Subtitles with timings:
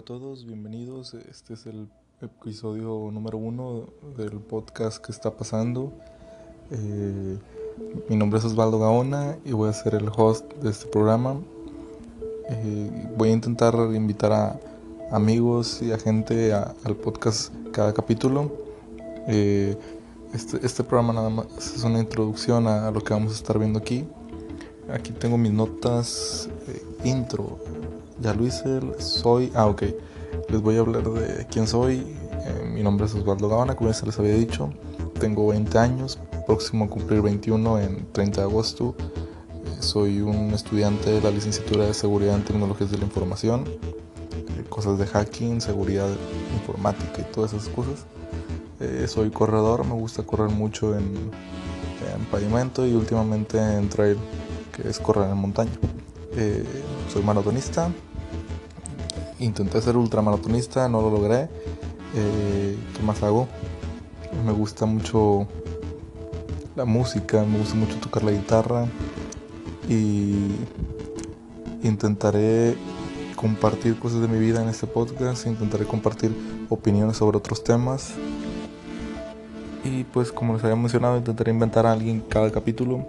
[0.00, 1.12] A todos, bienvenidos.
[1.12, 1.86] Este es el
[2.22, 3.84] episodio número uno
[4.16, 5.92] del podcast que está pasando.
[6.70, 7.38] Eh,
[8.08, 11.38] mi nombre es Osvaldo Gaona y voy a ser el host de este programa.
[12.48, 14.58] Eh, voy a intentar invitar a
[15.12, 18.50] amigos y a gente al podcast cada capítulo.
[19.28, 19.76] Eh,
[20.32, 23.78] este, este, programa nada más es una introducción a, lo que vamos a estar viendo
[23.78, 24.06] aquí.
[24.90, 26.48] Aquí tengo mis notas
[27.04, 27.58] intro
[28.20, 28.48] ya lo
[28.98, 29.50] soy...
[29.54, 29.82] Ah, ok.
[30.48, 31.98] Les voy a hablar de quién soy.
[31.98, 34.72] Eh, mi nombre es Osvaldo Gavana, como ya se les había dicho.
[35.18, 38.94] Tengo 20 años, próximo a cumplir 21 en 30 de agosto.
[38.98, 43.64] Eh, soy un estudiante de la licenciatura de Seguridad en Tecnologías de la Información.
[43.66, 46.08] Eh, cosas de hacking, seguridad
[46.54, 48.06] informática y todas esas cosas.
[49.08, 54.16] soy corredor, me gusta correr mucho en, en pavimento y últimamente en trail,
[54.72, 55.72] que es correr en montaña.
[57.12, 57.92] soy maratonista,
[59.40, 61.48] intenté ser ultramaratonista, no lo logré.
[62.14, 63.48] Eh, ¿Qué más hago?
[64.46, 65.46] Me gusta mucho
[66.76, 68.86] la música, me gusta mucho tocar la guitarra
[69.88, 70.52] y
[71.82, 72.76] intentaré
[73.34, 76.30] compartir cosas de mi vida en este podcast, intentaré compartir
[76.68, 78.12] opiniones sobre otros temas
[79.84, 83.06] y pues como les había mencionado intentaré inventar a alguien cada capítulo.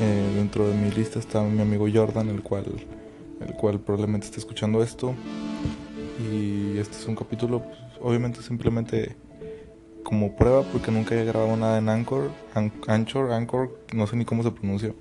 [0.00, 2.64] Eh, dentro de mi lista está mi amigo Jordan, el cual,
[3.40, 5.14] el cual probablemente esté escuchando esto.
[6.30, 9.16] Y este es un capítulo, pues, obviamente simplemente
[10.02, 12.30] como prueba, porque nunca he grabado nada en Anchor,
[12.86, 14.92] Anchor, Anchor, no sé ni cómo se pronuncia.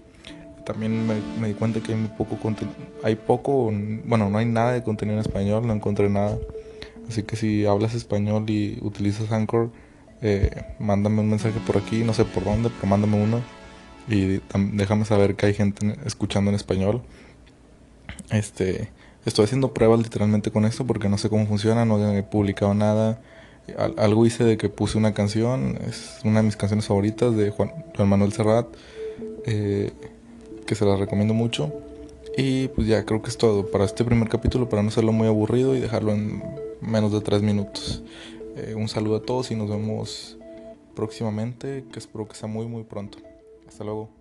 [0.66, 3.72] También me, di cuenta que hay poco contenido, hay poco,
[4.06, 6.38] bueno, no hay nada de contenido en español, no encontré nada.
[7.09, 9.72] Así que si hablas español y utilizas Anchor,
[10.22, 13.42] eh, mándame un mensaje por aquí, no sé por dónde, pero mándame uno
[14.08, 14.42] y
[14.74, 17.02] déjame saber que hay gente escuchando en español.
[18.31, 18.90] Este,
[19.25, 23.22] Estoy haciendo pruebas literalmente con esto porque no sé cómo funciona, no he publicado nada.
[23.97, 27.72] algo hice de que puse una canción, es una de mis canciones favoritas de Juan,
[28.00, 28.66] Manuel Serrat,
[29.46, 29.92] eh,
[30.66, 31.72] que se la recomiendo mucho.
[32.36, 35.28] Y pues ya creo que es todo para este primer capítulo, para no hacerlo muy
[35.28, 36.42] aburrido y dejarlo en
[36.81, 38.02] menos de tres minutos.
[38.56, 40.38] Eh, un saludo a todos y nos vemos
[40.96, 43.19] próximamente, que espero que sea muy muy pronto.
[43.68, 44.21] Hasta luego.